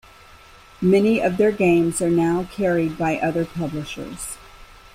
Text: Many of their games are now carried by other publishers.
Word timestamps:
Many 0.81 1.19
of 1.21 1.37
their 1.37 1.51
games 1.51 2.01
are 2.01 2.09
now 2.09 2.47
carried 2.51 2.97
by 2.97 3.17
other 3.17 3.45
publishers. 3.45 4.35